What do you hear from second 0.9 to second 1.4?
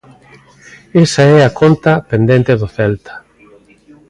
Esa é